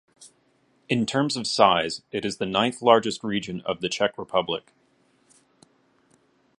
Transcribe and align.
In 0.89 1.05
terms 1.05 1.37
of 1.37 1.45
size 1.45 2.01
it 2.11 2.25
is 2.25 2.37
the 2.37 2.47
ninth 2.47 2.81
largest 2.81 3.23
region 3.23 3.61
of 3.67 3.81
the 3.81 3.87
Czech 3.87 4.17
Republic. 4.17 4.73